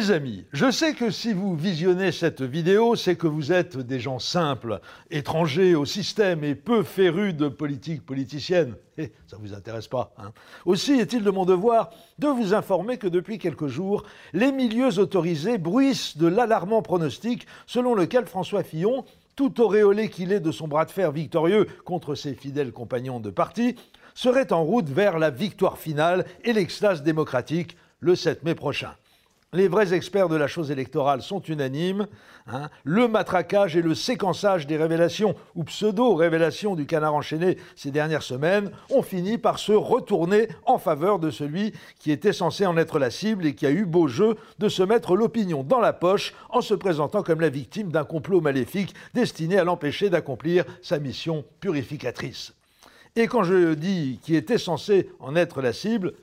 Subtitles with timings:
[0.00, 4.00] Mes amis, je sais que si vous visionnez cette vidéo, c'est que vous êtes des
[4.00, 4.80] gens simples,
[5.10, 8.76] étrangers au système et peu férus de politique politicienne.
[8.96, 10.14] Et ça ne vous intéresse pas.
[10.16, 10.32] Hein?
[10.64, 15.58] Aussi est-il de mon devoir de vous informer que depuis quelques jours, les milieux autorisés
[15.58, 19.04] bruissent de l'alarmant pronostic selon lequel François Fillon,
[19.36, 23.28] tout auréolé qu'il est de son bras de fer victorieux contre ses fidèles compagnons de
[23.28, 23.76] parti,
[24.14, 28.94] serait en route vers la victoire finale et l'extase démocratique le 7 mai prochain
[29.52, 32.06] les vrais experts de la chose électorale sont unanimes.
[32.46, 32.70] Hein.
[32.84, 38.70] le matraquage et le séquençage des révélations ou pseudo-révélations du canard enchaîné ces dernières semaines
[38.90, 43.10] ont fini par se retourner en faveur de celui qui était censé en être la
[43.10, 46.60] cible et qui a eu beau jeu de se mettre l'opinion dans la poche en
[46.60, 52.54] se présentant comme la victime d'un complot maléfique destiné à l'empêcher d'accomplir sa mission purificatrice.
[53.16, 56.14] Et quand je dis qui était censé en être la cible,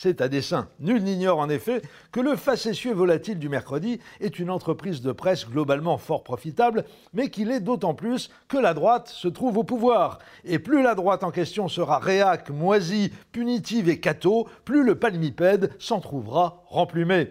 [0.00, 0.68] c'est à dessein.
[0.78, 1.82] Nul n'ignore en effet
[2.12, 7.30] que le facétieux volatile du mercredi est une entreprise de presse globalement fort profitable, mais
[7.30, 10.20] qu'il est d'autant plus que la droite se trouve au pouvoir.
[10.44, 15.72] Et plus la droite en question sera réac, moisie, punitive et cato, plus le palmipède
[15.80, 17.30] s'en trouvera remplumé.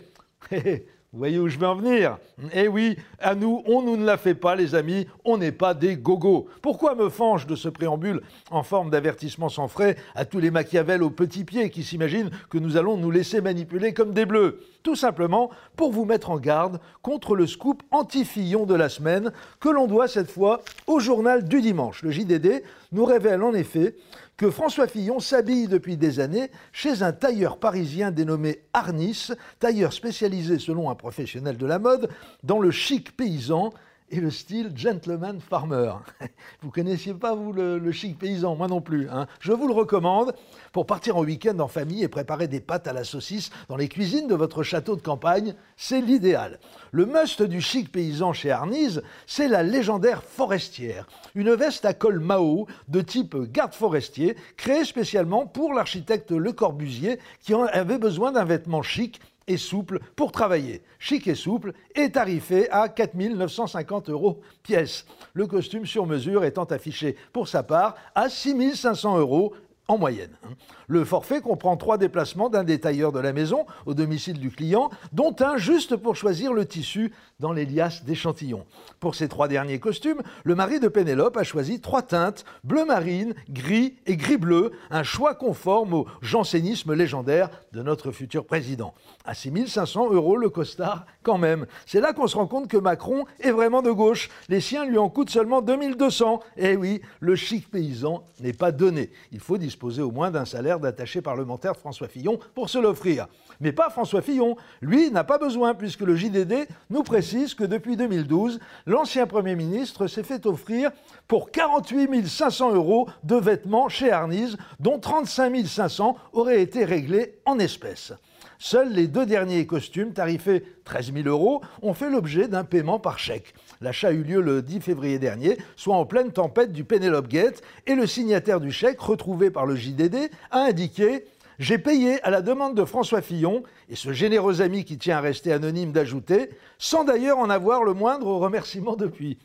[1.17, 2.19] Vous voyez où je veux en venir?
[2.53, 5.73] Eh oui, à nous, on nous ne la fait pas, les amis, on n'est pas
[5.73, 6.45] des gogos.
[6.61, 11.01] Pourquoi me fange de ce préambule en forme d'avertissement sans frais à tous les Machiavel
[11.01, 14.59] aux petits pieds qui s'imaginent que nous allons nous laisser manipuler comme des bleus?
[14.83, 19.69] Tout simplement pour vous mettre en garde contre le scoop anti-Fillon de la semaine que
[19.69, 22.03] l'on doit cette fois au journal du dimanche.
[22.03, 23.95] Le JDD nous révèle en effet
[24.37, 29.29] que François Fillon s'habille depuis des années chez un tailleur parisien dénommé Arnis,
[29.59, 32.09] tailleur spécialisé selon un professionnel de la mode
[32.43, 33.73] dans le chic paysan
[34.09, 35.93] et le style gentleman farmer.
[36.61, 39.09] Vous connaissiez pas, vous, le, chic paysan Moi non plus.
[39.09, 39.27] Hein.
[39.39, 40.33] Je vous le recommande
[40.71, 43.89] pour partir en week-end en famille et préparer des pâtes à la saucisse dans les
[43.89, 45.55] cuisines de votre château de campagne.
[45.75, 46.59] C'est l'idéal.
[46.91, 51.07] Le must du chic paysan chez Arnise, c'est la légendaire forestière.
[51.35, 57.19] Une veste à col Mao de type garde forestier, créée spécialement pour l'architecte Le Corbusier
[57.41, 60.81] qui avait besoin d'un vêtement chic et souple pour travailler.
[60.99, 65.05] Chic et souple et tarifé à 4 950 euros pièce.
[65.33, 69.53] Le costume sur mesure étant affiché pour sa part à 6 500 euros
[69.87, 70.35] en moyenne.
[70.43, 70.53] Hein.
[70.87, 75.35] Le forfait comprend trois déplacements d'un détailleur de la maison au domicile du client, dont
[75.39, 78.65] un juste pour choisir le tissu dans les liasses d'échantillons.
[78.99, 83.33] Pour ces trois derniers costumes, le mari de Pénélope a choisi trois teintes, bleu marine,
[83.49, 88.93] gris et gris-bleu, un choix conforme au jansénisme légendaire de notre futur président.
[89.23, 91.65] À 6500 euros le costard, quand même.
[91.85, 94.29] C'est là qu'on se rend compte que Macron est vraiment de gauche.
[94.49, 96.41] Les siens lui en coûtent seulement 2200.
[96.57, 99.11] Eh oui, le chic paysan n'est pas donné.
[99.31, 103.27] Il faut disposer au moins d'un salaire d'attaché parlementaire François Fillon pour se l'offrir.
[103.59, 104.55] Mais pas François Fillon.
[104.81, 110.07] Lui n'a pas besoin, puisque le JDD nous précise que depuis 2012, l'ancien Premier ministre
[110.07, 110.91] s'est fait offrir
[111.27, 117.59] pour 48 500 euros de vêtements chez Arnise, dont 35 500 auraient été réglés en
[117.59, 118.13] espèces.
[118.59, 123.19] Seuls les deux derniers costumes, tarifés 13 000 euros, ont fait l'objet d'un paiement par
[123.19, 123.53] chèque.
[123.81, 127.95] L'achat eut lieu le 10 février dernier, soit en pleine tempête du Penelope Gate, et
[127.95, 131.25] le signataire du chèque, retrouvé par le JDD, a indiqué
[131.59, 135.21] j'ai payé à la demande de François Fillon, et ce généreux ami qui tient à
[135.21, 139.39] rester anonyme d'ajouter, sans d'ailleurs en avoir le moindre remerciement depuis.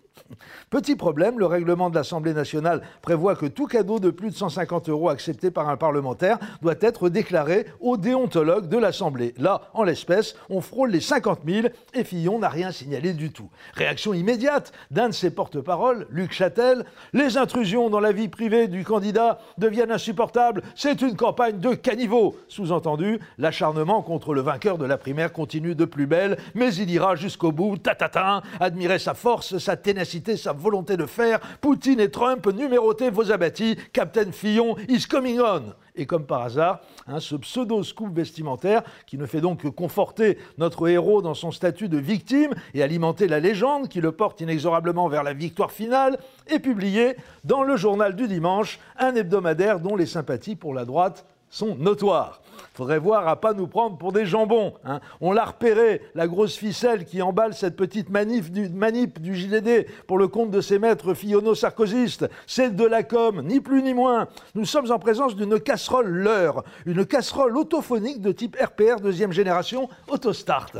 [0.71, 4.89] Petit problème, le règlement de l'Assemblée nationale prévoit que tout cadeau de plus de 150
[4.89, 9.35] euros accepté par un parlementaire doit être déclaré au déontologue de l'Assemblée.
[9.37, 13.51] Là, en l'espèce, on frôle les 50 000 et Fillon n'a rien signalé du tout.
[13.75, 18.85] Réaction immédiate d'un de ses porte-paroles, Luc Châtel Les intrusions dans la vie privée du
[18.85, 20.63] candidat deviennent insupportables.
[20.75, 22.37] C'est une campagne de caniveau.
[22.49, 27.15] Sous-entendu, l'acharnement contre le vainqueur de la primaire continue de plus belle, mais il ira
[27.15, 30.02] jusqu'au bout, tatata, admirer sa force, sa ténacité
[30.37, 31.41] sa volonté de faire.
[31.61, 33.77] Poutine et Trump, numérotez vos abattis.
[33.93, 35.75] Captain Fillon is coming on.
[35.95, 40.89] Et comme par hasard, hein, ce pseudo-scoop vestimentaire, qui ne fait donc que conforter notre
[40.89, 45.23] héros dans son statut de victime et alimenter la légende qui le porte inexorablement vers
[45.23, 50.57] la victoire finale, est publié dans le journal du dimanche, un hebdomadaire dont les sympathies
[50.57, 52.41] pour la droite sont notoires.
[52.75, 54.73] Faudrait voir à pas nous prendre pour des jambons.
[54.85, 55.01] Hein.
[55.21, 59.87] On l'a repéré, la grosse ficelle qui emballe cette petite manif du, manip du JDD
[60.07, 62.29] pour le compte de ses maîtres fillonno-sarkozystes.
[62.47, 64.29] C'est de la com, ni plus ni moins.
[64.55, 69.91] Nous sommes en présence d'une casserole leurre, une casserole autophonique de type RPR deuxième génération
[70.09, 70.73] autostart.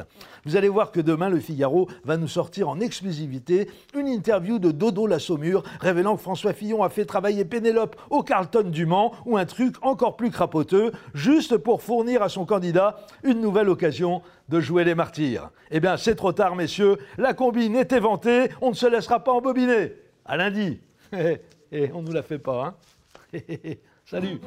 [0.45, 4.71] Vous allez voir que demain, le Figaro va nous sortir en exclusivité une interview de
[4.71, 9.13] Dodo la Saumure révélant que François Fillon a fait travailler Pénélope au Carlton du Mans
[9.27, 10.62] ou un truc encore plus crapaud
[11.15, 15.51] juste pour fournir à son candidat une nouvelle occasion de jouer les martyrs.
[15.71, 19.33] Eh bien, c'est trop tard, messieurs, la combine est éventée, on ne se laissera pas
[19.33, 19.95] embobiner.
[20.25, 20.81] À lundi.
[21.73, 22.79] Et on ne nous la fait pas,
[24.05, 24.41] Salut